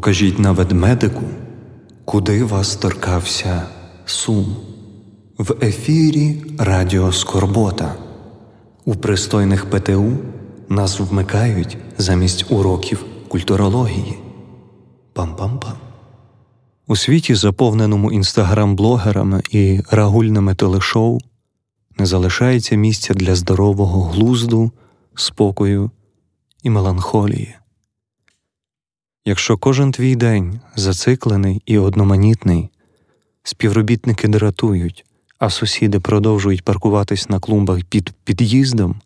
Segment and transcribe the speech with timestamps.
[0.00, 1.22] Покажіть на ведмедику,
[2.04, 3.62] куди вас торкався
[4.04, 4.56] сум.
[5.38, 7.94] В ефірі Радіо Скорбота.
[8.84, 10.12] У пристойних ПТУ
[10.68, 14.18] нас вмикають замість уроків культурології.
[15.14, 15.74] Пам-пам-пам.
[16.86, 21.18] У світі, заповненому інстаграм-блогерами і рагульними телешоу,
[21.98, 24.70] не залишається місця для здорового глузду,
[25.14, 25.90] спокою
[26.62, 27.59] і меланхолії.
[29.24, 32.70] Якщо кожен твій день зациклений і одноманітний,
[33.42, 35.04] співробітники дратують,
[35.38, 39.00] а сусіди продовжують паркуватись на клумбах під під'їздом,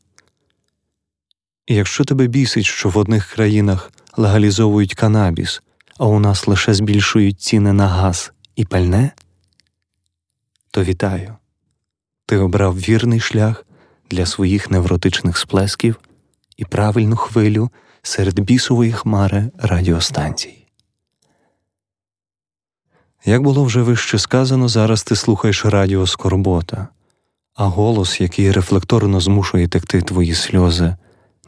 [1.66, 5.62] і якщо тебе бісить, що в одних країнах легалізовують канабіс,
[5.98, 9.12] а у нас лише збільшують ціни на газ і пальне,
[10.70, 11.36] то вітаю,
[12.26, 13.66] ти обрав вірний шлях
[14.10, 16.00] для своїх невротичних сплесків
[16.56, 17.70] і правильну хвилю
[18.06, 20.64] серед бісової хмари радіостанцій.
[23.24, 26.88] Як було вже вище сказано, зараз ти слухаєш радіо Скорбота,
[27.54, 30.96] а голос, який рефлекторно змушує текти твої сльози,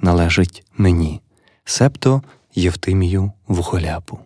[0.01, 1.21] належить мені,
[1.65, 2.23] себто
[2.55, 4.19] Євтимію Вухоляпу.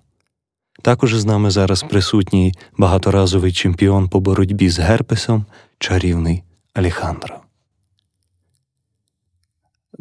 [0.82, 5.46] Також з нами зараз присутній багаторазовий чемпіон по боротьбі з герпесом,
[5.78, 6.42] чарівний
[6.74, 7.39] Алехандро.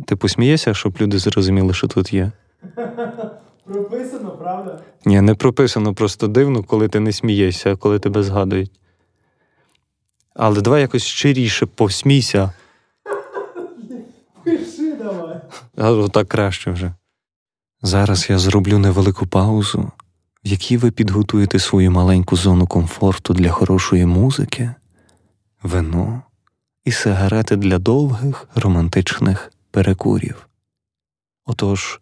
[0.05, 2.31] Ти посмієшся, щоб люди зрозуміли, що тут є?
[3.65, 4.79] Прописано, правда?
[5.05, 8.71] Ні, не прописано, просто дивно, коли ти не смієшся, коли тебе згадують.
[10.33, 12.51] Але давай якось щиріше посмійся.
[14.43, 15.41] Пиши давай.
[15.77, 16.93] А так краще вже.
[17.81, 19.91] Зараз я зроблю невелику паузу,
[20.45, 24.73] в якій ви підготуєте свою маленьку зону комфорту для хорошої музики,
[25.63, 26.21] вино
[26.85, 30.47] і сигарети для довгих романтичних перекурів.
[31.45, 31.99] Отож,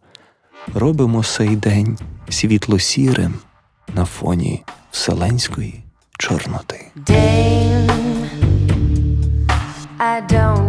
[0.74, 1.98] робимо цей день
[2.30, 3.34] світло сірим
[3.96, 5.84] на фоні вселенської
[6.20, 6.92] чорноти.
[6.96, 7.90] Damn,
[10.00, 10.67] I don't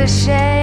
[0.00, 0.59] coisa.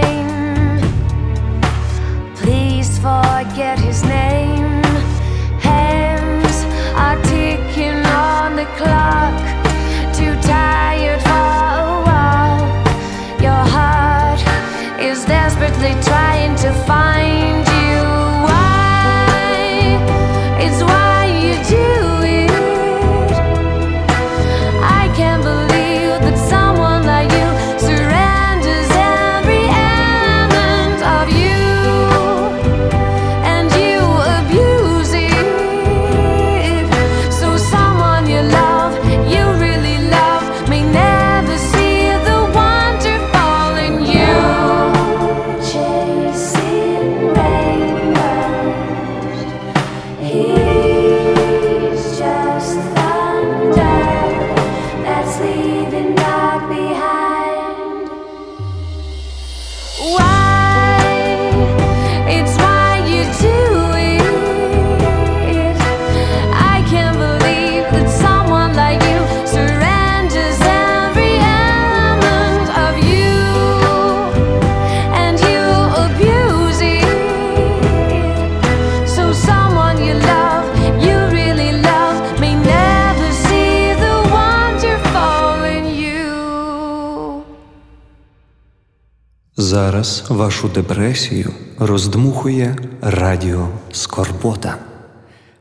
[89.77, 94.77] Зараз вашу депресію роздмухує радіо Скорбота.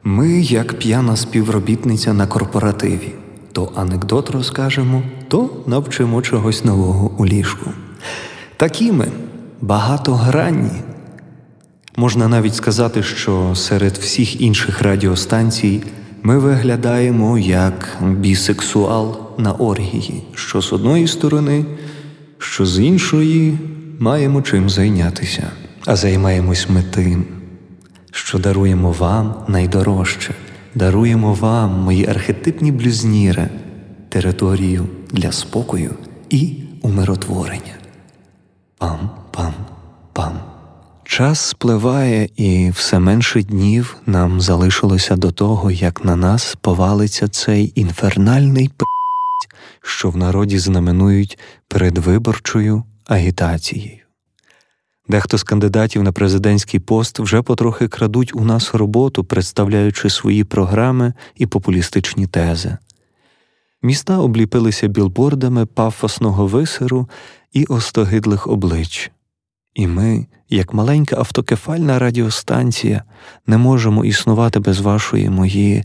[0.05, 3.13] Ми, як п'яна співробітниця на корпоративі,
[3.53, 7.71] то анекдот розкажемо, то навчимо чогось нового у ліжку.
[8.57, 9.07] Такі ми
[9.61, 10.81] багатогранні.
[11.97, 15.83] Можна навіть сказати, що серед всіх інших радіостанцій
[16.23, 21.65] ми виглядаємо як бісексуал на оргії, що з одної сторони,
[22.39, 23.59] що з іншої
[23.99, 25.51] маємо чим зайнятися,
[25.87, 27.25] а займаємось ми тим,
[28.11, 30.35] що даруємо вам найдорожче,
[30.75, 33.51] даруємо вам, мої архетипні блюзніре,
[34.09, 35.95] територію для спокою
[36.31, 37.75] і умиротворення.
[38.81, 40.33] Пам-пам-пам.
[41.05, 47.73] Час спливає, і все менше днів нам залишилося до того, як на нас повалиться цей
[47.75, 48.85] інфернальний п***,
[49.83, 51.39] що в народі знаменують
[51.69, 53.99] передвиборчою агітацією.
[55.09, 61.13] Дехто з кандидатів на президентський пост вже потрохи крадуть у нас роботу, представляючи свої програми
[61.35, 62.77] і популістичні тези.
[63.83, 67.09] Міста обліпилися білбордами пафосного висеру
[67.53, 69.11] і остогидлих облич.
[69.75, 73.05] І ми, як маленька автокефальна радіостанція,
[73.47, 75.85] не можемо існувати без вашої мої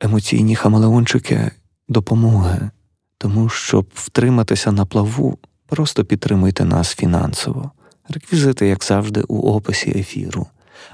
[0.00, 1.50] емоційні хамелеончики
[1.88, 2.70] допомоги,
[3.18, 7.70] тому щоб втриматися на плаву, просто підтримуйте нас фінансово.
[8.08, 10.46] Реквізити, як завжди, у описі ефіру,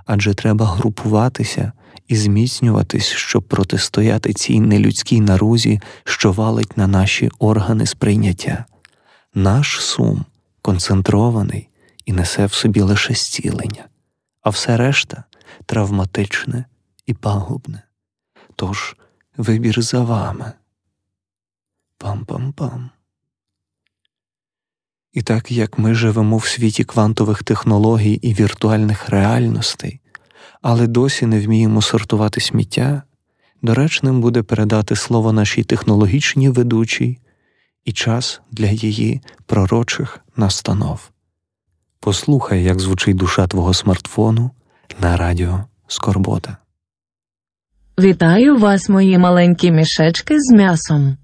[0.06, 1.72] адже треба групуватися
[2.08, 8.64] і зміцнюватись, щоб протистояти цій нелюдській нарузі, що валить на наші органи сприйняття.
[9.34, 10.25] Наш сум
[10.62, 11.69] концентрований
[12.06, 13.88] і несе в собі лише зцілення,
[14.43, 15.25] а все решта
[15.67, 16.64] травматичне
[17.06, 17.82] і пагубне.
[18.56, 18.96] Тож
[19.37, 20.52] вибір за вами.
[21.99, 22.88] Пам-пам-пам.
[25.12, 30.01] І так як ми живемо в світі квантових технологій і віртуальних реальностей,
[30.62, 33.03] але досі не вміємо сортувати сміття,
[33.62, 37.19] доречним буде передати слово нашій технологічній ведучій
[37.85, 41.11] і час для її пророчих настанов.
[42.01, 44.51] Послухай, як звучить душа твого смартфону
[45.01, 46.56] на радіо Скорбота.
[47.99, 51.17] Вітаю вас, мої маленькі мішечки з м'ясом.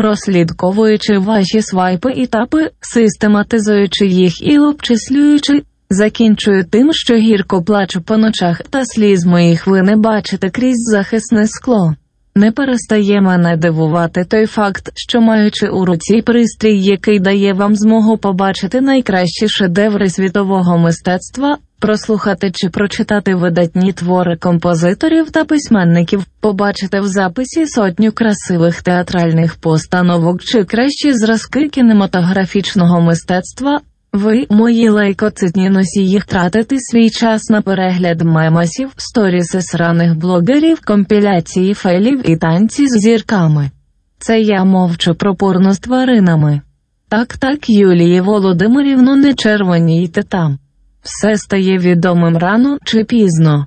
[0.00, 8.16] Прослідковуючи ваші свайпи і тапи, систематизуючи їх і обчислюючи, закінчую тим, що гірко плачу по
[8.16, 11.94] ночах та сліз моїх ви не бачите крізь захисне скло.
[12.34, 18.18] Не перестає мене дивувати той факт, що маючи у руці пристрій, який дає вам змогу
[18.18, 27.06] побачити найкращі шедеври світового мистецтва, прослухати чи прочитати видатні твори композиторів та письменників, побачити в
[27.06, 33.80] записі сотню красивих театральних постановок чи кращі зразки кінематографічного мистецтва.
[34.12, 42.30] Ви, мої лейкоцитні носії, тратите свій час на перегляд мемасів, сторіси сраних блогерів, компіляції фейлів
[42.30, 43.70] і танці з зірками.
[44.18, 46.60] Це я мовчу про порно з тваринами.
[47.08, 50.58] Так, так, Юлії Володимирівно, не червонійте там.
[51.02, 53.66] Все стає відомим рано чи пізно.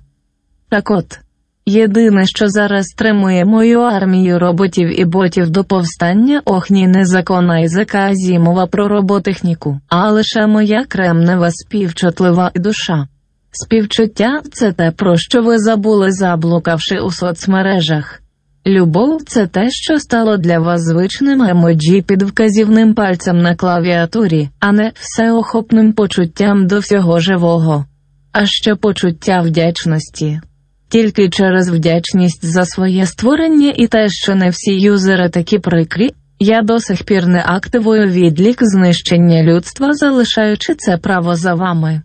[0.69, 1.19] Так от,
[1.65, 7.51] єдине, що зараз стримує мою армію роботів і ботів до повстання, ох ні, не закон
[7.51, 13.07] Айзека Азімова про роботехніку, а лише моя кремнева співчутлива душа.
[13.51, 18.19] Співчуття це те, про що ви забули, заблукавши у соцмережах.
[18.67, 24.71] Любов це те, що стало для вас звичним емоджі під вказівним пальцем на клавіатурі, а
[24.71, 27.85] не всеохопним почуттям до всього живого,
[28.31, 30.41] а ще почуття вдячності.
[30.93, 36.09] Тільки через вдячність за своє створення і те, що не всі юзери такі прикрі,
[36.39, 42.01] я до сих пір не активую відлік знищення людства, залишаючи це право за вами.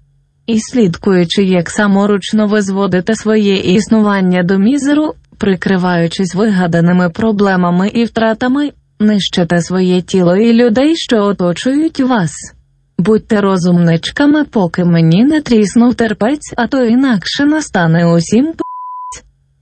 [0.46, 8.70] І слідкуючи, як саморучно ви зводите своє існування до мізеру, прикриваючись вигаданими проблемами і втратами,
[9.00, 12.32] нищите своє тіло і людей, що оточують вас.
[12.98, 18.54] Будьте розумничками, поки мені не тріснув терпець, а то інакше настане усім.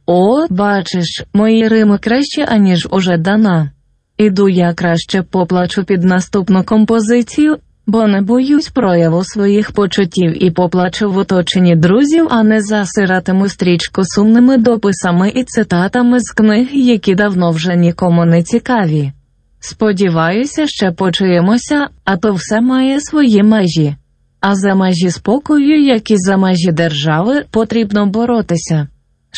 [0.07, 3.71] О, бачиш, мої рими краще, аніж уже дана.
[4.19, 11.11] Іду я краще поплачу під наступну композицію, бо не боюсь прояву своїх почуттів і поплачу
[11.11, 17.51] в оточенні друзів, а не засиратиму стрічку сумними дописами і цитатами з книг, які давно
[17.51, 19.13] вже нікому не цікаві.
[19.61, 23.97] Сподіваюся, ще почуємося, а то все має свої межі.
[24.41, 28.89] А за межі спокою, як і за межі держави, потрібно боротися.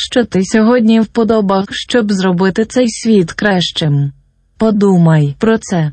[0.01, 4.13] Що ти сьогодні вподобав, щоб зробити цей світ кращим?
[4.59, 5.93] Подумай про це.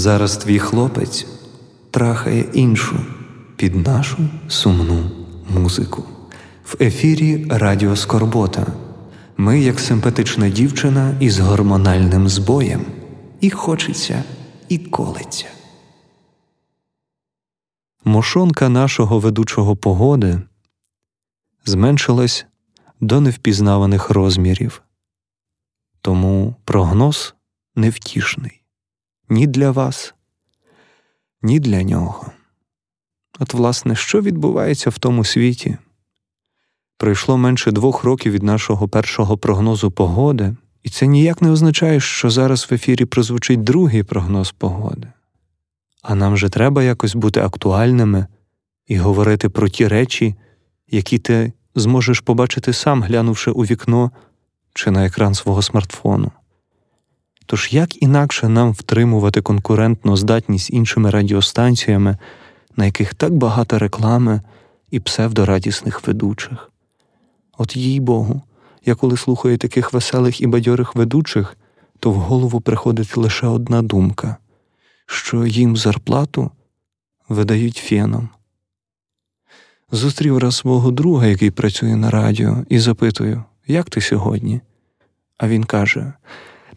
[0.00, 1.26] Зараз твій хлопець
[1.90, 2.96] трахає іншу
[3.56, 5.10] під нашу сумну
[5.54, 6.04] музику.
[6.64, 8.66] В ефірі Радіо Скорбота.
[9.36, 12.84] Ми, як симпатична дівчина із гормональним збоєм,
[13.40, 14.24] і хочеться,
[14.68, 15.46] і колиться.
[18.04, 20.40] Мошонка нашого ведучого погоди
[21.64, 22.46] зменшилась
[23.00, 24.82] до невпізнаваних розмірів,
[26.00, 27.34] тому прогноз
[27.76, 28.59] невтішний
[29.30, 30.14] ні для вас,
[31.42, 32.26] ні для нього.
[33.38, 35.76] От, власне, що відбувається в тому світі?
[36.96, 42.30] Пройшло менше двох років від нашого першого прогнозу погоди, і це ніяк не означає, що
[42.30, 45.08] зараз в ефірі прозвучить другий прогноз погоди.
[46.02, 48.26] А нам же треба якось бути актуальними
[48.86, 50.34] і говорити про ті речі,
[50.88, 54.10] які ти зможеш побачити сам, глянувши у вікно
[54.74, 56.32] чи на екран свого смартфону.
[57.50, 62.18] Тож як інакше нам втримувати конкурентну здатність іншими радіостанціями,
[62.76, 64.40] на яких так багато реклами
[64.90, 66.70] і псевдорадісних ведучих?
[67.58, 68.42] От їй Богу,
[68.86, 71.56] я коли слухаю таких веселих і бадьорих ведучих,
[71.98, 74.36] то в голову приходить лише одна думка,
[75.06, 76.50] що їм зарплату
[77.28, 78.28] видають феном.
[79.92, 84.60] Зустрів раз свого друга, який працює на радіо, і запитую, як ти сьогодні?
[85.38, 86.12] А він каже: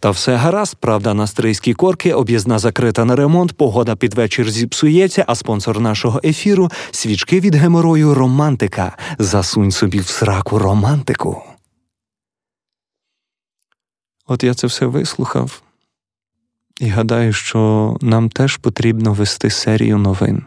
[0.03, 5.25] Та все гаразд, правда, на стрийській корки, об'їзна закрита на ремонт, погода під вечір зіпсується,
[5.27, 8.97] а спонсор нашого ефіру свічки від геморою романтика.
[9.19, 11.43] Засунь собі в сраку романтику.
[14.27, 15.61] От я це все вислухав
[16.79, 20.45] і гадаю, що нам теж потрібно вести серію новин.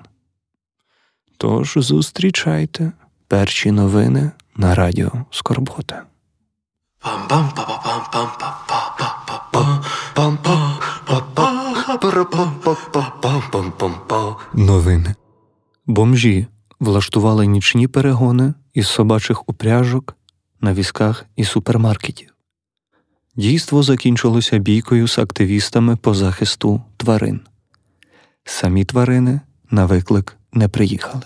[1.37, 2.92] Тож зустрічайте
[3.29, 6.03] перші новини на радіо Скорбота.
[14.55, 15.14] Новини.
[15.87, 16.47] Бомжі
[16.81, 20.16] влаштували нічні перегони із собачих упряжок
[20.61, 22.35] на візках і супермаркетів.
[23.37, 27.40] Дійство закінчилося бійкою з активістами по захисту тварин.
[28.45, 29.40] Самі тварини
[29.71, 31.23] на виклик не приїхали.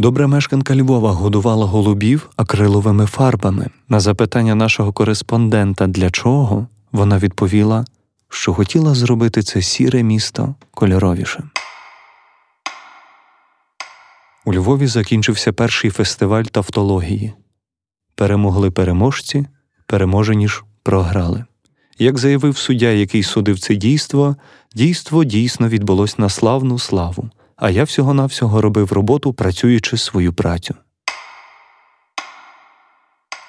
[0.00, 3.66] Добра мешканка Львова годувала голубів акриловими фарбами.
[3.88, 7.84] На запитання нашого кореспондента для чого вона відповіла,
[8.28, 11.50] що хотіла зробити це сіре місто кольоровішим.
[14.44, 17.32] У Львові закінчився перший фестиваль тавтології.
[18.14, 19.46] Перемогли переможці,
[19.86, 21.44] переможені ж програли.
[21.98, 24.36] Як заявив суддя, який судив це дійство,
[24.74, 30.74] дійство дійсно відбулось на славну славу, а я всього-навсього робив роботу, працюючи свою працю.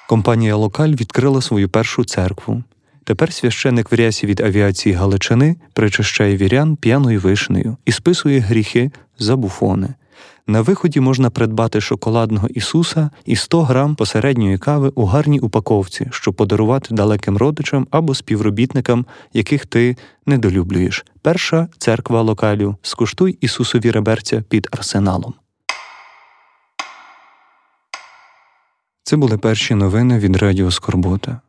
[0.08, 2.62] Компанія Локаль відкрила свою першу церкву.
[3.04, 9.36] Тепер священик в рясі від авіації Галичини причащає вірян п'яною вишнею і списує гріхи за
[9.36, 9.94] буфони.
[10.50, 16.34] На виході можна придбати шоколадного Ісуса і 100 грам посередньої кави у гарній упаковці, щоб
[16.34, 21.04] подарувати далеким родичам або співробітникам, яких ти недолюблюєш.
[21.22, 22.76] Перша церква локалю.
[22.82, 25.34] Скуштуй Ісусові реберця під арсеналом.
[29.02, 31.40] Це були перші новини від Радіо Скорбота.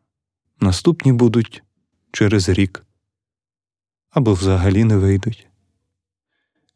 [0.59, 1.63] Наступні будуть
[2.11, 2.83] через рік
[4.11, 5.50] або взагалі не вийдуть.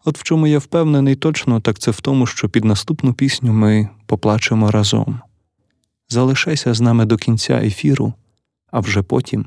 [0.06, 3.90] От в чому я впевнений точно, так це в тому, що під наступну пісню ми
[4.06, 5.20] поплачемо разом.
[6.10, 8.14] Залишайся з нами до кінця ефіру,
[8.72, 9.46] а вже потім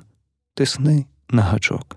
[0.55, 1.97] тисни на гачок.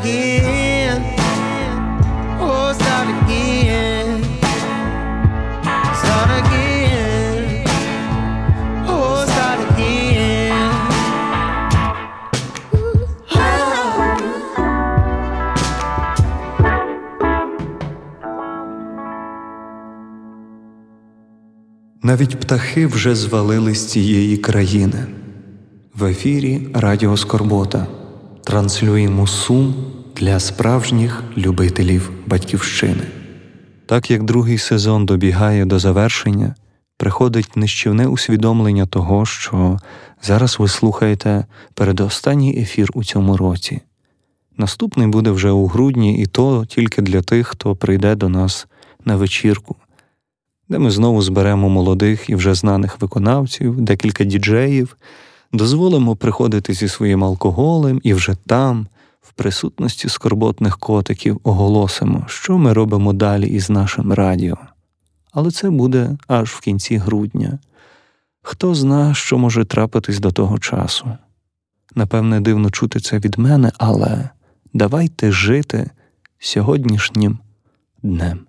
[0.00, 1.02] Again.
[2.40, 4.22] Oh, start again.
[6.00, 7.64] Start again.
[8.86, 10.68] Oh, start again.
[22.02, 25.06] Навіть птахи вже звалили з цієї країни.
[25.94, 27.86] В ефірі Радіо Скорбота
[28.48, 29.74] транслюємо сум
[30.16, 33.02] для справжніх любителів батьківщини.
[33.86, 36.54] Так як другий сезон добігає до завершення,
[36.96, 39.78] приходить нищівне усвідомлення того, що
[40.22, 43.80] зараз ви слухаєте передостанній ефір у цьому році.
[44.56, 48.66] Наступний буде вже у грудні, і то тільки для тих, хто прийде до нас
[49.04, 49.76] на вечірку
[50.68, 54.96] де ми знову зберемо молодих і вже знаних виконавців, декілька діджеїв,
[55.52, 58.86] дозволимо приходити зі своїм алкоголем і вже там,
[59.20, 64.56] в присутності скорботних котиків, оголосимо, що ми робимо далі із нашим радіо.
[65.32, 67.58] Але це буде аж в кінці грудня.
[68.42, 71.12] Хто зна, що може трапитись до того часу.
[71.94, 74.28] Напевне, дивно чути це від мене, але
[74.74, 75.90] давайте жити
[76.38, 77.38] сьогоднішнім
[78.02, 78.40] днем.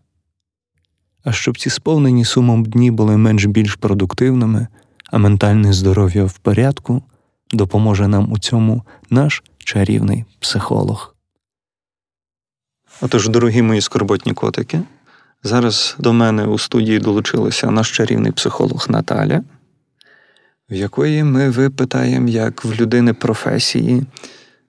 [1.24, 4.68] А щоб ці сповнені сумом дні були менш більш продуктивними,
[5.12, 7.04] а ментальне здоров'я в порядку,
[7.52, 11.16] допоможе нам у цьому наш чарівний психолог.
[13.02, 14.82] Отож, дорогі мої скорботні котики,
[15.44, 19.44] зараз до мене у студії долучилася наш чарівний психолог Наталя,
[20.70, 24.04] в якої ми випитаємо, як в людини професії,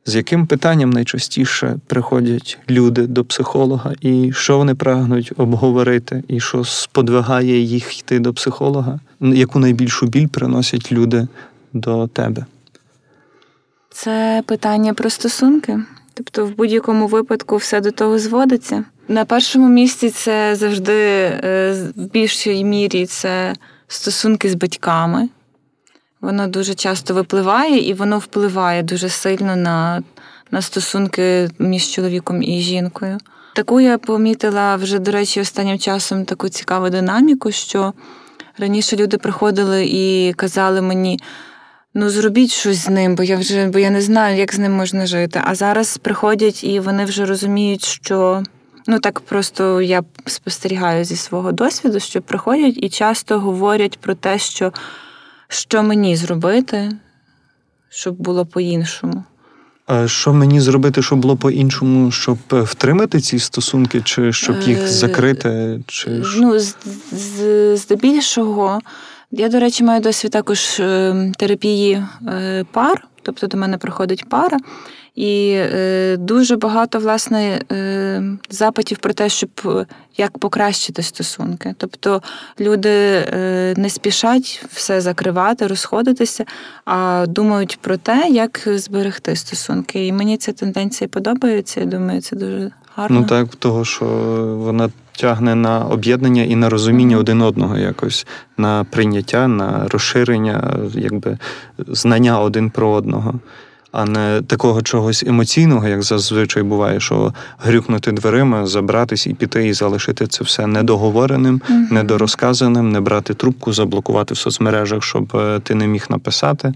[0.07, 6.65] з яким питанням найчастіше приходять люди до психолога, і що вони прагнуть обговорити, і що
[6.65, 11.29] сподвигає їх йти до психолога, яку найбільшу біль приносять люди
[11.73, 12.45] до тебе?
[13.91, 15.81] Це питання про стосунки.
[16.15, 18.85] Тобто, в будь-якому випадку все до того зводиться.
[19.09, 23.55] На першому місці це завжди е, в більшій мірі це
[23.89, 25.29] стосунки з батьками.
[26.21, 30.03] Воно дуже часто випливає і воно впливає дуже сильно на,
[30.51, 33.19] на стосунки між чоловіком і жінкою.
[33.55, 37.93] Таку я помітила вже, до речі, останнім часом таку цікаву динаміку, що
[38.59, 41.21] раніше люди приходили і казали мені.
[41.95, 44.73] Ну, зробіть щось з ним, бо я вже бо я не знаю, як з ним
[44.73, 45.41] можна жити.
[45.45, 48.43] А зараз приходять і вони вже розуміють, що
[48.87, 54.39] ну так просто я спостерігаю зі свого досвіду, що приходять і часто говорять про те,
[54.39, 54.73] що,
[55.53, 56.93] що мені зробити,
[57.89, 59.25] щоб було по-іншому.
[59.87, 64.79] А що мені зробити, щоб було по-іншому, щоб е, втримати ці стосунки, чи щоб їх
[64.79, 65.81] Е, закрити?
[65.87, 66.77] Чи Ну, з,
[67.13, 68.81] з, здебільшого,
[69.31, 74.59] я, до речі, маю досвід також е, терапії е, пар, тобто до мене приходить пара,
[75.15, 77.61] і е, дуже багато власне
[78.51, 79.51] запитів про те, щоб
[80.17, 81.75] як покращити стосунки.
[81.79, 82.23] Тобто
[82.61, 83.25] люди
[83.77, 86.45] не спішать все закривати, розходитися,
[86.85, 90.07] а думають про те, як зберегти стосунки.
[90.07, 91.81] І мені ця тенденція подобається.
[91.81, 93.21] Я думаю, це дуже гарно.
[93.21, 94.07] Ну так, того, що
[94.59, 94.91] вона
[95.21, 101.39] тягне на об'єднання і на розуміння один одного якось, на прийняття, на розширення, якби
[101.89, 103.35] знання один про одного.
[103.93, 109.73] А не такого чогось емоційного, як зазвичай буває, що грюкнути дверима, забратись і піти, і
[109.73, 111.89] залишити це все недоговореним, Мгм.
[111.91, 116.73] недорозказаним, не брати трубку, заблокувати в соцмережах, щоб е, ти не міг написати.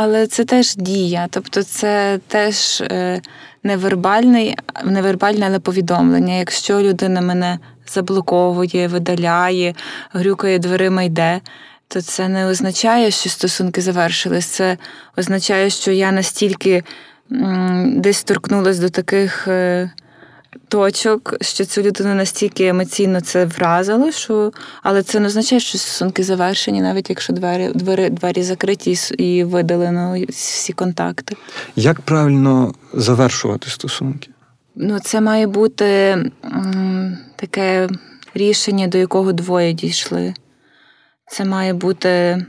[0.00, 3.20] Але це теж дія, тобто це теж е,
[3.64, 6.34] невербальний, невербальне, але повідомлення.
[6.34, 9.74] Якщо людина мене заблоковує, видаляє,
[10.12, 11.40] грюкає дверима йде,
[11.88, 14.46] то це не означає, що стосунки завершились.
[14.46, 14.78] Це
[15.16, 16.82] означає, що я настільки
[17.86, 19.48] десь торкнулася до таких.
[19.48, 19.90] е,
[20.68, 26.22] Точок, що цю людину настільки емоційно це вразило, що але це не означає, що стосунки
[26.22, 31.36] завершені, навіть якщо двері двері, двері закриті і видалено всі контакти.
[31.76, 34.31] Як правильно завершувати стосунки?
[34.74, 36.16] Ну, це має бути
[37.36, 37.88] таке
[38.34, 40.34] рішення, до якого двоє дійшли.
[41.26, 42.46] Це має бути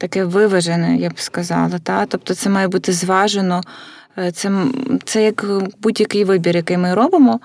[0.00, 1.78] таке виважене, я б сказала.
[1.78, 2.06] Та?
[2.06, 3.60] Тобто це має бути зважено.
[4.18, 4.66] Е, Це,
[5.04, 5.44] це як
[5.82, 7.40] будь-який вибір, який ми робимо.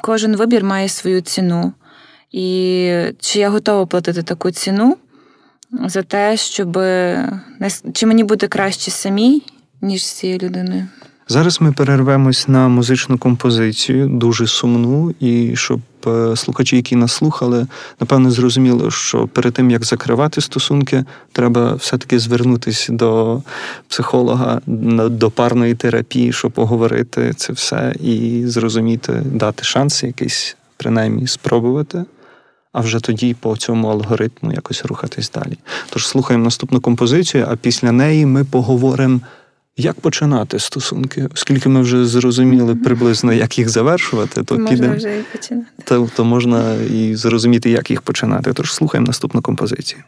[0.00, 1.72] Кожен вибір має свою ціну.
[2.32, 4.96] І чи я готова платити таку ціну
[5.86, 6.72] за те, щоб
[7.92, 9.42] чи мені буде краще самій,
[9.80, 10.88] ніж з цією людиною?
[11.28, 17.66] Зараз ми перервемось на музичну композицію, дуже сумну, і щоб е, слухачі, які нас слухали,
[18.00, 23.42] напевно, зрозуміли, що перед тим як закривати стосунки, треба все-таки звернутися до
[23.88, 32.04] психолога, до парної терапії, щоб поговорити це все і зрозуміти, дати шанс якийсь, принаймні, спробувати.
[32.72, 35.58] А вже тоді по цьому алгоритму якось рухатись далі.
[35.90, 39.20] Тож слухаємо наступну композицію, а після неї ми поговоримо,
[39.80, 41.28] як починати стосунки.
[41.34, 45.66] Оскільки ми вже зрозуміли приблизно, як їх завершувати, то Можна підемо, вже і починати.
[45.84, 48.52] то, то можна і зрозуміти, як їх починати.
[48.52, 50.02] Тож слухаємо наступну композицію.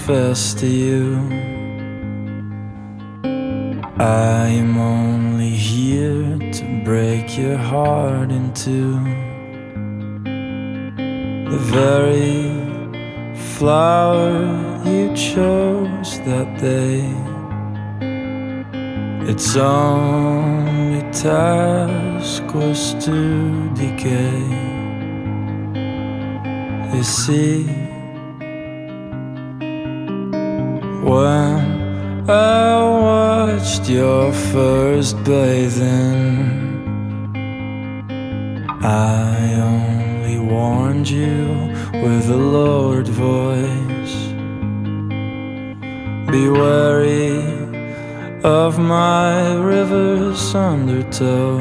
[0.00, 1.16] Confess to you.
[3.98, 8.94] I am only here to break your heart in two.
[11.50, 12.48] The very
[13.58, 14.30] flower
[14.86, 17.04] you chose that day.
[19.30, 24.40] Its only task was to decay.
[26.94, 27.89] You see,
[31.10, 36.38] when I watched your first bathing,
[38.80, 44.16] I only warned you with a lowered voice.
[46.30, 47.42] Be wary
[48.44, 51.58] of my river's undertow.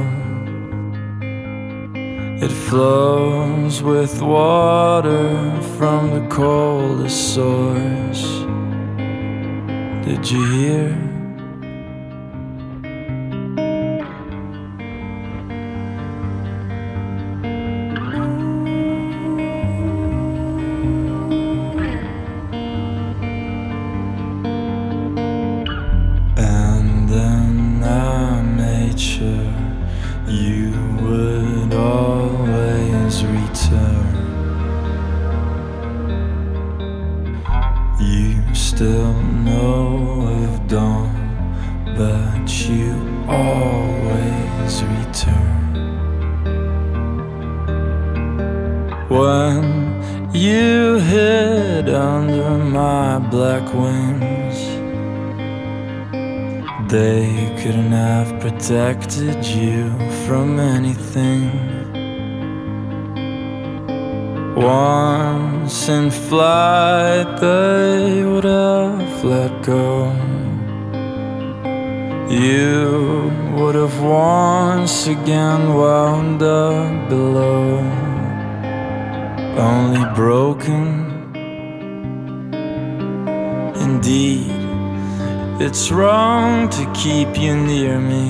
[2.46, 5.28] It flows with water
[5.78, 8.39] from the coldest source.
[10.10, 11.09] Did you hear?
[56.90, 59.92] They couldn't have protected you
[60.26, 61.52] from anything.
[64.56, 70.12] Once in flight, they would have let go.
[72.28, 77.78] You would have once again wound up below,
[79.60, 81.06] only broken.
[83.76, 84.59] Indeed.
[85.62, 88.30] It's wrong to keep you near me.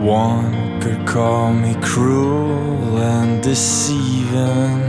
[0.00, 4.80] One could call me cruel and deceiving.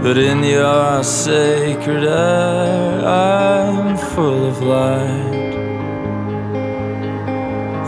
[0.00, 5.54] But in your sacred air, I'm full of light.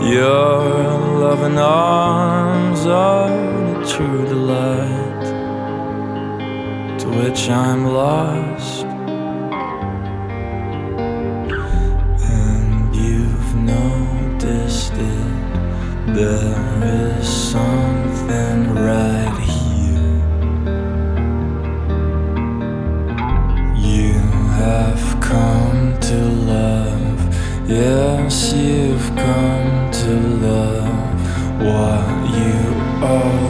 [0.03, 0.59] Your
[1.23, 5.00] loving arms are a true delight
[7.17, 8.85] which I'm lost.
[12.23, 20.21] And you've noticed it, there is something right here.
[23.75, 24.13] You
[24.63, 26.17] have come to
[26.55, 27.19] love,
[27.69, 30.13] yes, you've come to
[30.47, 31.19] love
[31.61, 33.40] what you always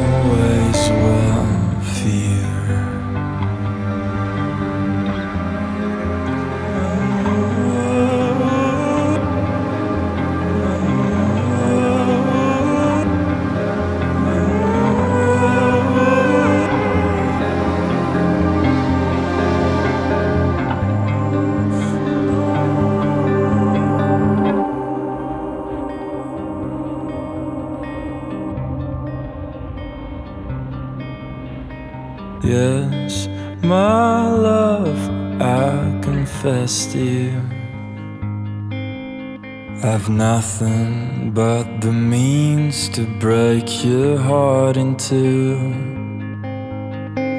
[40.02, 45.56] I've nothing but the means to break your heart in two.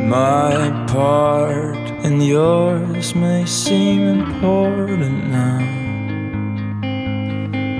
[0.06, 5.58] My part and yours may seem important now.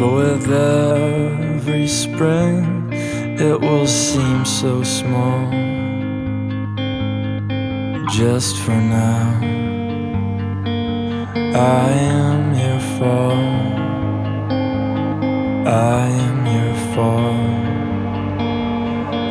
[0.01, 5.49] But with every spring, it will seem so small.
[8.11, 9.39] Just for now,
[11.55, 13.72] I am your fault.
[15.65, 17.63] I am your fault.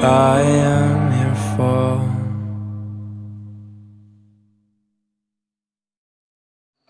[0.02, 2.02] I am your fault.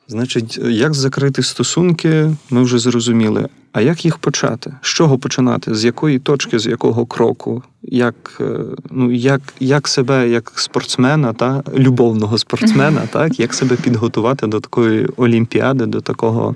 [0.07, 3.47] Значить, як закрити стосунки, ми вже зрозуміли.
[3.71, 4.73] А як їх почати?
[4.81, 5.75] З чого починати?
[5.75, 7.63] З якої точки, з якого кроку?
[7.83, 8.59] Як, е,
[8.91, 15.07] ну, як, як себе як спортсмена, та, любовного спортсмена, так, як себе підготувати до такої
[15.17, 16.55] олімпіади, до такого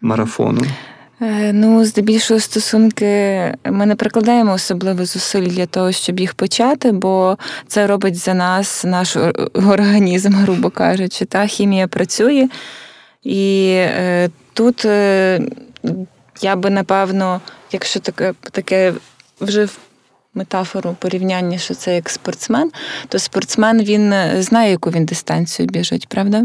[0.00, 0.62] марафону?
[1.22, 3.04] Е, Ну, здебільшого стосунки
[3.64, 8.84] ми не прикладаємо особливо зусиль для того, щоб їх почати, бо це робить за нас
[8.84, 9.16] наш
[9.54, 11.24] організм, грубо кажучи.
[11.24, 12.48] Та хімія працює.
[13.22, 15.40] І е, тут е,
[16.40, 17.40] я би напевно,
[17.72, 18.92] якщо таке, таке
[19.40, 19.78] вжив
[20.34, 22.70] метафору порівняння, що це як спортсмен,
[23.08, 26.44] то спортсмен він знає, яку він дистанцію біжить, правда?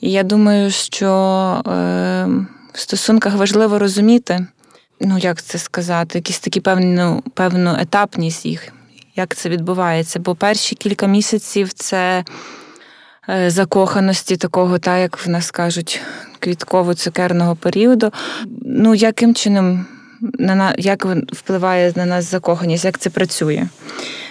[0.00, 1.62] І я думаю, що
[2.74, 4.46] в стосунках важливо розуміти,
[5.00, 8.68] ну як це сказати, якісь такі певну, певну етапність їх,
[9.16, 10.18] як це відбувається.
[10.18, 12.24] Бо перші кілька місяців це
[13.28, 16.00] е, закоханості, такого, та як в нас кажуть,
[16.40, 18.12] квітково-цукерного періоду.
[18.62, 19.86] Ну, яким чином
[20.20, 23.68] на як впливає на нас закоханість, як це працює?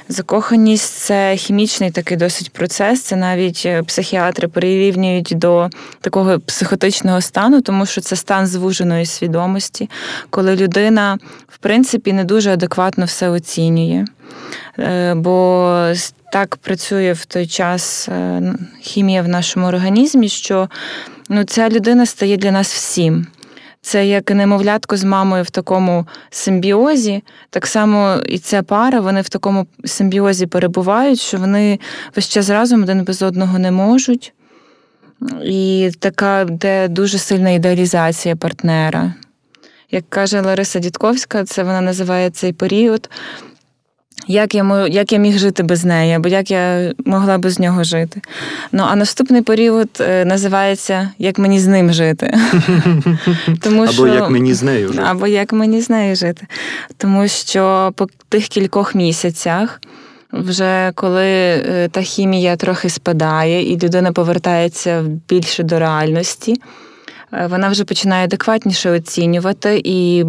[0.10, 3.02] Закоханість це хімічний такий досить процес.
[3.02, 5.70] Це навіть е, психіатри прирівнюють до
[6.02, 9.90] такого психотичного стану, тому що це стан звуженої свідомості,
[10.30, 14.06] коли людина, в принципі, не дуже адекватно все оцінює.
[14.80, 15.94] Е, Бо
[16.32, 18.42] так працює в той час е,
[18.82, 20.70] хімія в нашому організмі, що
[21.30, 23.28] ну, ця людина стає для нас всім.
[23.86, 27.24] Це як немовлятко з мамою в такому симбіозі.
[27.50, 31.80] Так само і ця пара, вони в такому симбіозі перебувають, що вони
[32.16, 34.34] весь час разом один без одного не можуть.
[35.46, 39.14] І така, де дуже сильна ідеалізація партнера.
[39.92, 43.10] Як каже Лариса Дідковська, це вона називає цей період.
[44.28, 48.22] Як я, як я міг жити без неї, або як я могла без нього жити.
[48.72, 52.38] Ну, а наступний період е, називається Як мені з ним жити.
[53.62, 54.08] Тому, Або що...
[54.08, 55.04] як мені з нею жити.
[55.06, 56.48] Або як мені з нею жити.
[56.98, 59.82] Тому що по тих кількох місяцях,
[60.34, 66.62] вже коли е, та хімія трохи спадає, і людина повертається більше до реальності,
[67.34, 70.26] е, вона вже починає адекватніше оцінювати, і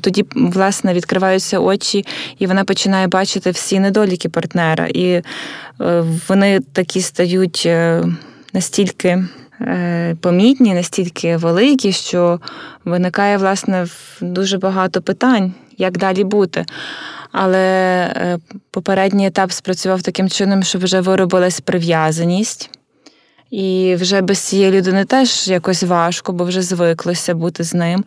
[0.00, 2.06] тоді, власне, відкриваються очі,
[2.38, 4.86] і вона починає бачити всі недоліки партнера.
[4.86, 5.22] І е,
[6.28, 8.04] вони такі стають е,
[8.52, 9.24] настільки
[9.60, 12.40] е, помітні, настільки великі, що
[12.84, 13.86] виникає, власне,
[14.20, 16.64] дуже багато питань, як далі бути.
[17.32, 22.77] Але попередній етап спрацював таким чином, що вже виробилась прив'язаність.
[23.50, 28.04] І вже без цієї людини теж якось важко, бо вже звиклося бути з ним.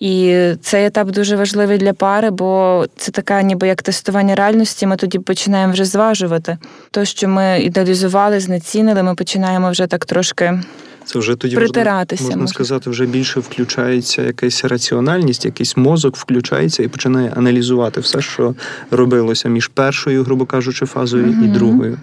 [0.00, 4.86] І цей етап дуже важливий для пари, бо це така, ніби як тестування реальності.
[4.86, 6.58] Ми тоді починаємо вже зважувати.
[6.90, 10.60] То, що ми ідеалізували, знецінили, ми починаємо вже так трошки
[11.06, 12.54] Це вже тоді Притиратися, можна, можна можна.
[12.54, 18.54] сказати, вже більше включається якась раціональність, якийсь мозок включається і починає аналізувати все, що
[18.90, 21.98] робилося між першою, грубо кажучи, фазою і другою.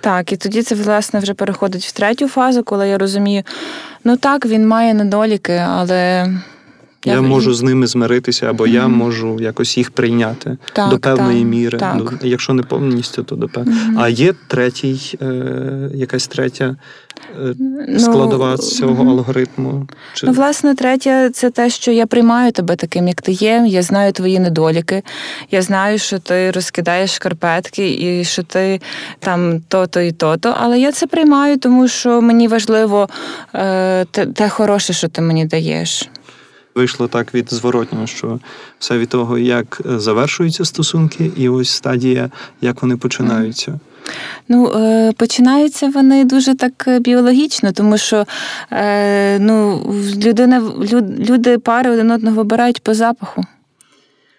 [0.00, 3.42] Так, і тоді це власне вже переходить в третю фазу, коли я розумію,
[4.04, 6.32] ну так, він має недоліки, але
[7.06, 11.48] Я, можу з ними змиритися, або я можу якось їх прийняти Так, до певної так,
[11.48, 11.78] міри.
[11.78, 11.96] так.
[12.20, 13.78] До, якщо не повністю, то до певної.
[13.80, 13.98] Мгм.
[13.98, 16.76] А є третій, е, якась третя
[17.44, 17.54] е,
[17.88, 19.08] Ну, складова цього мгм.
[19.08, 19.88] алгоритму.
[20.14, 20.26] Чи...
[20.26, 23.64] Ну, власне, третє, це те, що я приймаю тебе таким, як ти є.
[23.66, 25.02] Я знаю твої недоліки.
[25.50, 28.80] Я знаю, що ти розкидаєш шкарпетки і що ти
[29.18, 30.54] там то-то і то-то.
[30.60, 33.08] Але я це приймаю, тому що мені важливо
[33.54, 36.08] е, те, те хороше, що ти мені даєш.
[36.76, 38.38] Вийшло так від зворотнього, що
[38.78, 43.80] все від того, як е, завершуються стосунки, і ось стадія, як вони починаються.
[44.48, 48.24] Ну, е, починаються вони дуже так е, біологічно, тому що
[49.40, 49.82] ну,
[50.16, 50.62] людина,
[51.18, 53.44] люди пари один одного вибирають по запаху.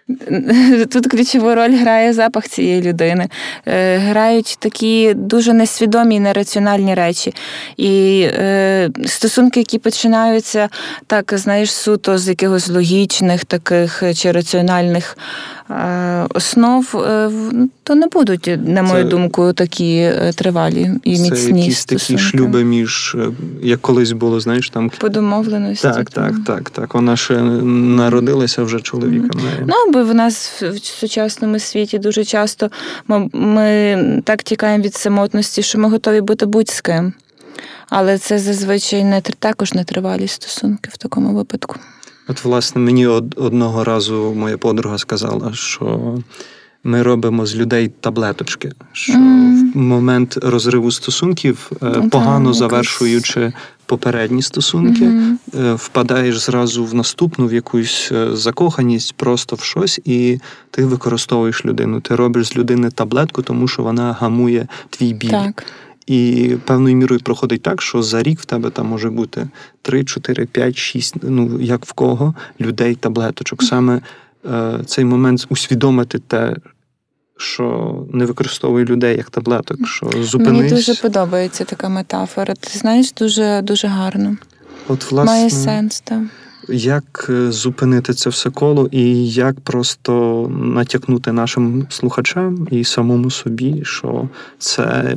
[0.92, 3.30] Тут ключову роль грає запах цієї людини.
[3.66, 7.34] Е, Грають такі дуже несвідомі і нераціональні речі.
[7.78, 10.70] І е, стосунки, які починаються
[11.08, 15.18] так, знаєш, суто з якихось логічних таких чи раціональних
[15.70, 15.74] е,
[16.34, 21.60] основ, в- то не будуть, на мою Це- думку, такі е, тривалі і Це міцні
[21.62, 22.24] якісь такі стосунки.
[22.24, 23.28] шлюби між, е,
[23.64, 24.92] як колись було, знаєш, там.
[25.00, 25.88] По домовленості.
[25.88, 26.94] Так, так, так, так.
[26.94, 29.42] Вона ще народилася вже чоловіком.
[29.42, 29.66] нею.
[29.68, 32.70] Ну, бо в нас в сучасному світі дуже часто
[33.08, 37.14] ми, ми так тікаємо від самотності, що ми готові бути будь з ким.
[37.90, 41.76] Але це зазвичай не також нетривалі стосунки в такому випадку.
[42.28, 46.18] От, власне, мені од- одного разу моя подруга сказала, що
[46.88, 49.72] ми робимо з людей таблеточки, що Мгм.
[49.76, 53.54] в момент розриву стосунків, е, Ну, погано завершуючи
[53.86, 55.12] попередні стосунки,
[55.56, 60.40] е, впадаєш зразу в наступну, в якусь е, закоханість, просто в щось, і
[60.72, 62.02] ти використовуєш людину.
[62.02, 65.30] Ти робиш з людини таблетку, тому що вона гамує твій біль.
[65.30, 65.64] Так.
[66.08, 69.48] І певною мірою проходить так, що за рік в тебе там може бути
[69.82, 73.64] 3, 4, 5, 6, ну як в кого, людей таблеточок.
[73.64, 74.02] Саме
[74.46, 76.56] е, цей момент усвідомити те,
[77.38, 80.58] що не використовує людей як таблеток, що зупинись.
[80.58, 82.54] Мені дуже подобається така метафора.
[82.54, 84.38] Ти знаєш, дуже, дуже гарно.
[84.88, 86.22] От, власне, Має сенс, так.
[86.70, 93.82] Як е, зупинити це все коло, і як просто натякнути нашим слухачам і самому собі,
[93.84, 95.16] що це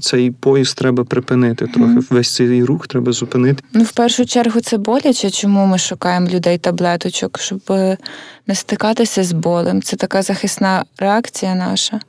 [0.00, 1.98] цей поїзд треба припинити трохи.
[2.10, 3.62] Весь цей рух треба зупинити.
[3.72, 7.96] Ну, в першу чергу, це боляче, чому ми шукаємо людей таблеточок, щоб е,
[8.46, 9.82] не стикатися з болем.
[9.82, 12.00] Це така захисна реакція наша.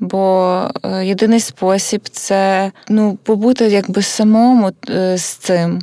[0.00, 4.72] Бо е, єдиний спосіб це ну, побути якби самому
[5.14, 5.80] з цим,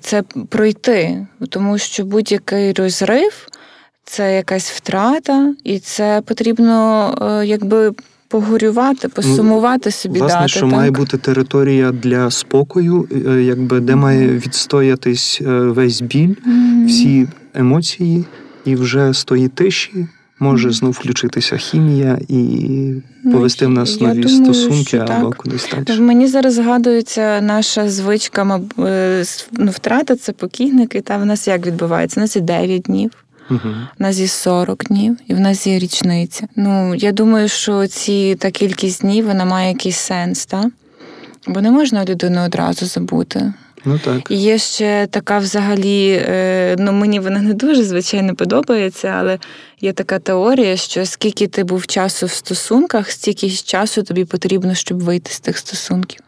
[0.00, 1.26] це пройти.
[1.48, 3.48] Тому що будь-який розрив
[4.04, 7.92] це якась втрата, і це потрібно е, якби
[8.28, 10.48] погорювати, посумувати собі Власне, дати.
[10.48, 10.70] що так?
[10.70, 16.86] має бути територія для спокою, е, якби де має відстоятись е, весь біль, Мгм.
[16.86, 18.24] всі емоції,
[18.64, 20.06] і вже з тої тиші
[20.42, 22.34] може знов включитися хімія і
[23.24, 25.36] Ну, повести в нас я нові думаю, стосунки або так.
[25.38, 26.00] кудись В далі.
[26.00, 31.00] Мені зараз згадується наша звичка, е, ну, втрата це покійники.
[31.00, 32.20] Та в нас як відбувається?
[32.20, 33.10] У нас є 9 днів,
[33.50, 33.88] Мгм.
[34.00, 36.46] у нас є 40 днів, і в нас є річниця.
[36.56, 40.70] Ну я думаю, що ці та кількість днів вона має якийсь сенс, та?
[41.46, 43.52] Бо не можна людину одразу забути.
[43.84, 44.30] Ну так.
[44.30, 49.38] Є ще така взагалі, е, ну мені вона не дуже звичайно подобається, але
[49.80, 55.02] є така теорія, що скільки ти був часу в стосунках, стільки часу тобі потрібно, щоб
[55.02, 56.20] вийти з тих стосунків.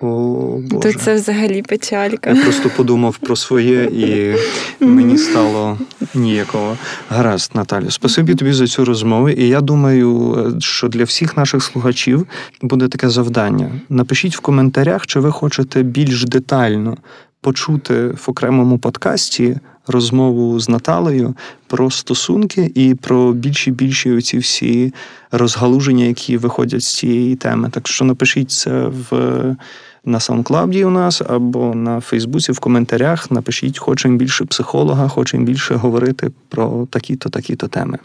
[0.00, 0.92] О, То Боже.
[0.98, 2.30] це взагалі печалька.
[2.30, 4.36] Я просто подумав про своє, і
[4.84, 5.78] мені стало
[6.14, 6.76] ніяково.
[7.08, 9.28] Гаразд, Наталю, спасибі тобі за цю розмову.
[9.28, 12.26] І я думаю, е, що для всіх наших слухачів
[12.62, 13.70] буде таке завдання.
[13.88, 16.96] Напишіть в коментарях, чи ви хочете більш детально
[17.40, 21.34] почути в окремому подкасті розмову з Наталею
[21.66, 24.94] про стосунки і про більші більші оці всі
[25.30, 27.70] розгалуження, які виходять з цієї теми.
[27.70, 29.56] Так що напишіть це в.
[30.04, 35.74] На SoundCloud у нас або на Фейсбуці в коментарях напишіть, хочемо більше психолога, хочемо більше
[35.74, 37.98] говорити про такі-то, такі-то теми.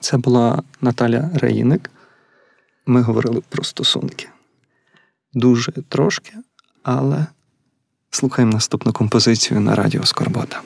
[0.00, 1.90] Це була Наталя Раїник.
[2.86, 4.28] Ми говорили про стосунки.
[5.34, 6.32] Дуже трошки,
[6.82, 7.26] але
[8.10, 10.60] слухаємо наступну композицію на радіо Скорбота.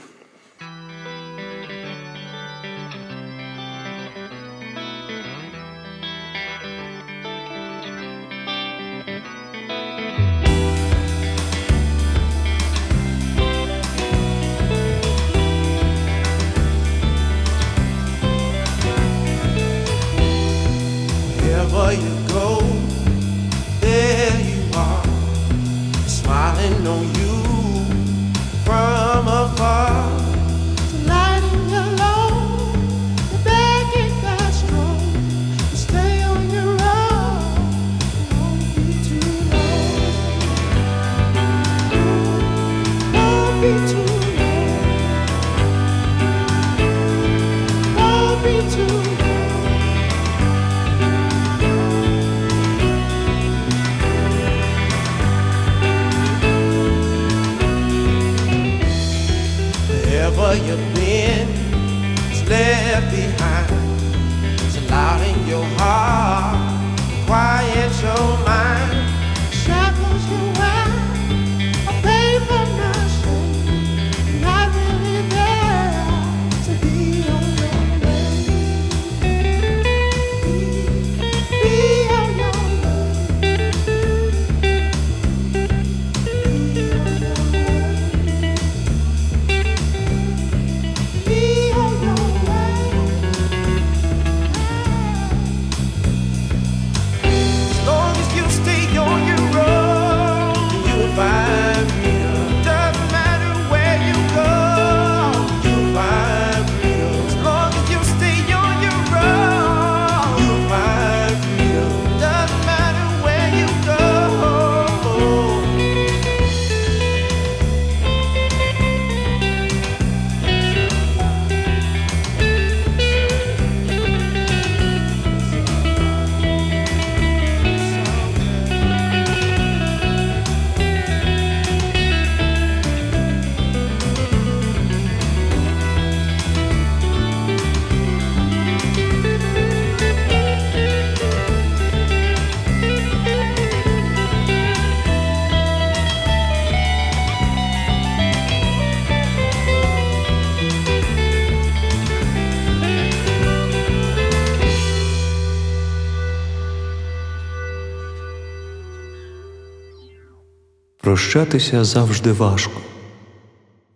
[161.17, 162.81] Прощатися завжди важко,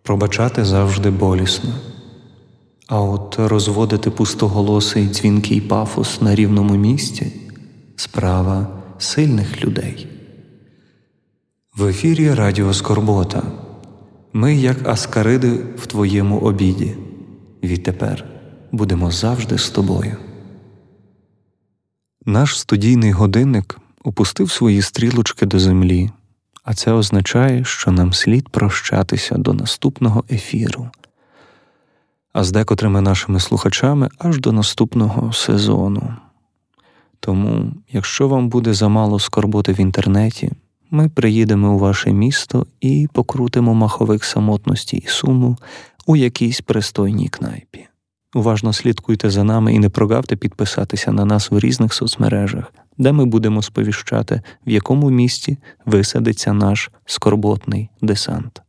[0.03, 1.73] пробачати завжди болісно.
[2.87, 7.33] А от розводити пустоголосий дзвінкий пафос на рівному місці
[7.95, 8.67] справа
[8.97, 10.07] сильних людей.
[11.77, 13.43] В ефірі Радіо Скорбота.
[14.33, 16.95] Ми, як аскариди в твоєму обіді.
[17.63, 18.25] Відтепер
[18.71, 20.17] будемо завжди з тобою.
[22.25, 26.09] Наш студійний годинник опустив свої стрілочки до землі,
[26.71, 30.89] а це означає, що нам слід прощатися до наступного ефіру.
[32.33, 36.13] А з декотрими нашими слухачами аж до наступного сезону.
[37.19, 40.51] Тому, якщо вам буде замало скорботи в інтернеті,
[40.91, 45.57] ми приїдемо у ваше місто і покрутимо маховик самотності і суму
[46.05, 47.87] у якійсь пристойній кнайпі.
[48.35, 53.25] Уважно слідкуйте за нами і не прогавте підписатися на нас в різних соцмережах, де ми
[53.25, 58.61] будемо сповіщати, в якому місті висадиться наш скорботний десант.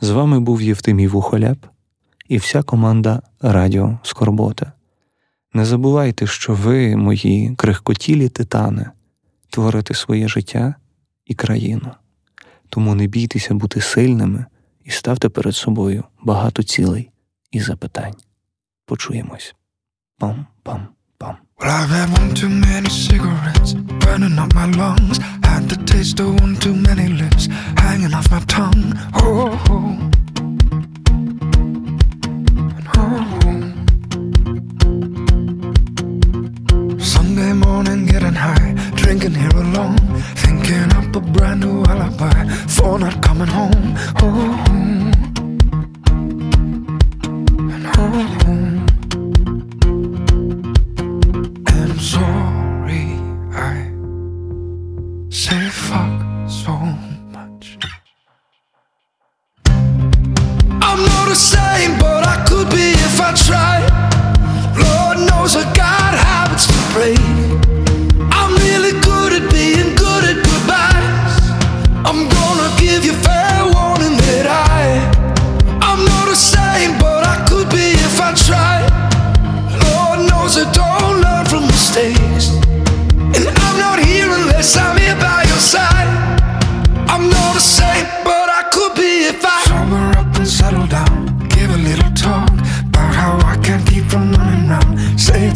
[0.00, 1.66] З вами був Євтимій Вухоляп
[2.28, 4.72] і вся команда Радіо Скорбота.
[5.52, 8.90] Не забувайте, що ви, мої крихкотілі титани,
[9.50, 10.74] творите своє життя
[11.26, 11.90] і країну.
[12.68, 14.46] Тому не бійтеся бути сильними
[14.84, 17.10] і ставте перед собою багато цілей
[17.50, 18.14] і запитань.
[18.86, 19.54] Почуємось.
[20.20, 20.99] Пам-пам-пам.
[21.60, 25.18] Well, I've had one too many cigarettes burning up my lungs.
[25.44, 28.94] Had the taste of one too many lips hanging off my tongue.
[29.14, 30.10] Oh, oh.
[32.96, 32.96] oh.
[32.96, 33.40] oh,
[36.64, 36.98] oh.
[36.98, 39.98] Sunday morning, getting high, drinking here alone,
[40.36, 43.98] thinking up a brand new alibi for not coming home.
[44.22, 45.12] Oh, oh.
[47.74, 48.39] and oh.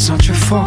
[0.05, 0.67] such a fall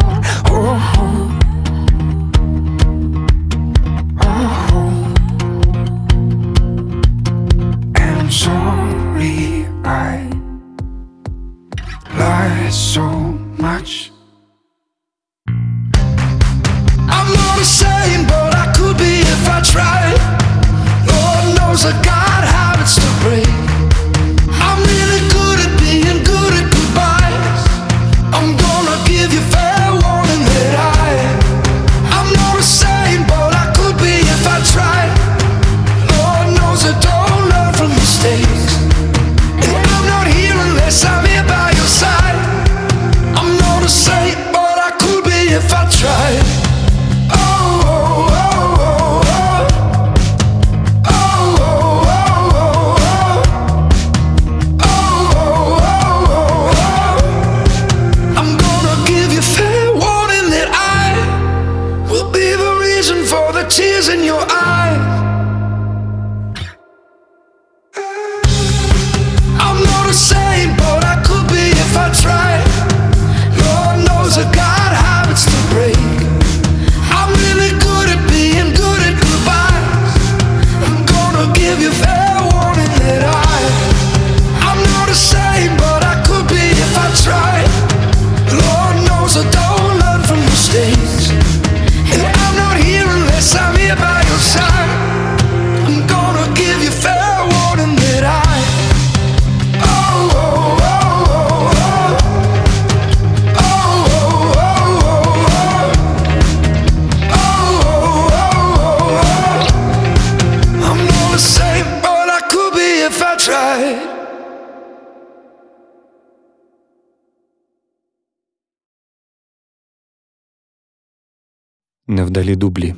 [122.10, 122.94] Невдалі дублі.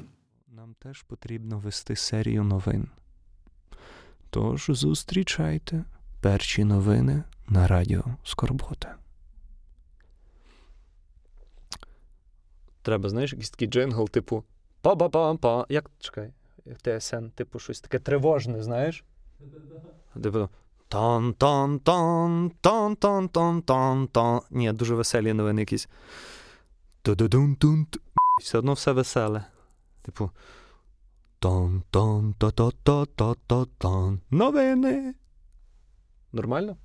[0.49, 2.89] Нам теж потрібно вести серію новин.
[4.31, 5.85] Тож зустрічайте
[6.21, 8.97] перші новини на радіо Скорбота.
[12.83, 14.45] Треба, знаєш, якийсь такий джингл, типу
[14.81, 15.67] па-па-па-па.
[15.69, 16.33] Як чекай?
[16.83, 19.05] ТСН, типу щось таке тривожне, знаєш?
[20.23, 20.49] Типу.
[20.89, 24.41] Тон, тон, тон, тон, тон, тон, тон, тон.
[24.51, 25.89] Ні, дуже веселі новини якісь.
[27.03, 27.57] Ту-ду-дун,
[28.41, 28.45] ту.
[28.45, 29.45] Все одно все веселе.
[30.03, 30.31] Типу.
[31.39, 34.21] Тон, тон, то, то, то, то, то, тон.
[34.31, 35.15] Новини.
[36.33, 36.77] Нормально?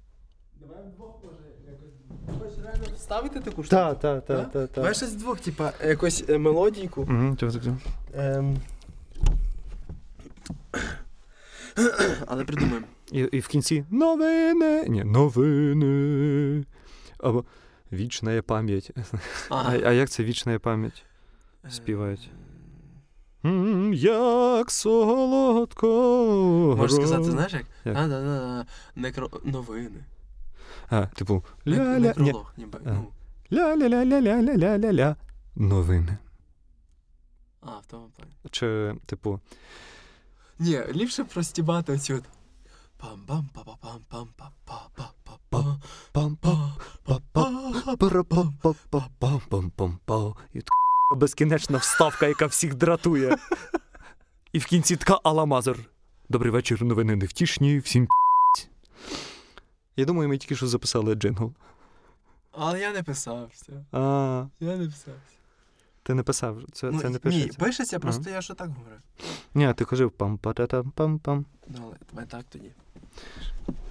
[0.60, 1.38] Давай вдвох може
[1.68, 2.96] якось.
[2.96, 3.76] Вставити таку штуку?
[3.76, 7.36] Так, так, так, так, Давай щось вдвох, типа, якось е, мелодійку.
[7.40, 7.64] Так.
[8.14, 8.58] Ем...
[12.28, 12.86] Але придумаємо.
[13.12, 14.86] І, і в кінці новини.
[14.88, 16.66] Ні, новини.
[17.20, 17.46] Або
[17.92, 18.92] вічна пам'ять.
[19.50, 21.06] А, а як це вічна пам'ять?
[21.70, 22.32] Співають.
[23.94, 25.88] Як солодко.
[26.78, 27.66] Можеш сказати, знаєш як?
[27.86, 27.98] Як?
[27.98, 28.66] А, да, да, да.
[28.96, 29.30] Некро...
[29.44, 30.04] Новини.
[30.90, 32.80] А, типу, ля-ля, Некролог, ніби.
[32.86, 33.08] Ну.
[33.52, 35.16] ля-ля-ля-ля-ля-ля-ля-ля.
[35.56, 36.18] Новини.
[37.62, 38.32] А, в тому плані.
[38.52, 39.40] Чи, типу,
[40.60, 42.16] Ні, ліпше простібати оцю.
[42.16, 42.24] от.
[42.98, 43.40] пам
[51.12, 53.38] безкінечна вставка, яка всіх дратує.
[54.52, 55.78] І в кінці така аламазер.
[56.30, 58.68] Добрий вечір, новини невтішні, всім п***ць.
[59.96, 61.52] Я думаю, ми тільки що записали джингл.
[62.52, 63.74] Але я не писав все.
[63.92, 65.14] А, Я не писав.
[66.04, 67.60] ти не писав, це, Ну, це не ні, пишеться.
[67.60, 68.96] пишеться, просто я що так говорю.
[69.54, 71.46] Ні, ти кажи пам па та там пам пам.
[71.78, 72.72] Але давай так тоді.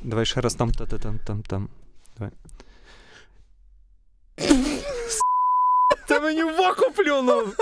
[0.03, 1.69] Давай ще раз там та та там там там.
[2.19, 2.33] Давай.
[6.09, 7.57] Та мені в око плюнув!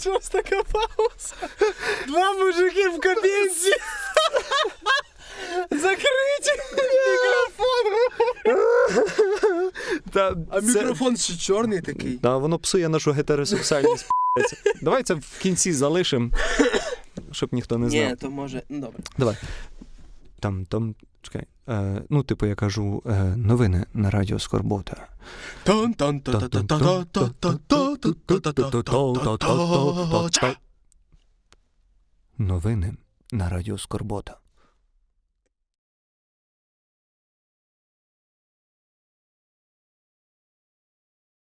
[0.00, 1.34] Щось така пауза.
[2.06, 3.72] Два мужики в кабінці.
[5.70, 7.98] Закриті мікрофон.
[10.12, 12.18] Та, А це- мікрофон ще чорний такий.
[12.22, 14.06] Да, воно псує нашу гетеросексуальність.
[14.82, 16.30] Давай це в кінці залишимо,
[17.32, 18.08] щоб ніхто не знав.
[18.08, 18.62] Ні, то може.
[18.68, 18.98] Ну добре.
[19.18, 19.36] Давай.
[20.40, 21.42] Там, там, Чекай.
[21.68, 25.08] Е, Ну, типу, я кажу е, новини на радіо Скорбота.
[32.38, 32.94] Новини
[33.32, 34.41] на радіо Скорбота.